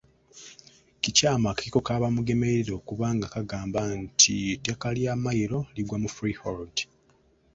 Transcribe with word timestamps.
Kikyamu 1.01 1.45
akakiiko 1.49 1.79
ka 1.87 2.01
Bamugemereire 2.01 2.71
okuba 2.79 3.05
ng'akagamba 3.15 3.81
nti 4.01 4.33
ettaka 4.55 4.87
lya 4.95 5.13
Mmayiro 5.17 5.59
ligwa 5.75 5.97
mu 6.03 6.09
Freehold. 6.15 6.75